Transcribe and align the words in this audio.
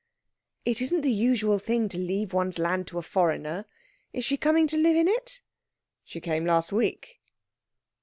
"It 0.65 0.81
isn't 0.81 1.01
the 1.01 1.11
usual 1.11 1.59
thing 1.59 1.87
to 1.89 1.97
leave 1.99 2.33
one's 2.33 2.57
land 2.57 2.87
to 2.87 2.97
a 2.97 3.03
foreigner. 3.03 3.65
Is 4.13 4.25
she 4.25 4.35
coming 4.35 4.65
to 4.65 4.75
live 4.77 4.97
in 4.97 5.07
it?" 5.07 5.43
"She 6.03 6.19
came 6.19 6.43
last 6.43 6.71
week." 6.71 7.21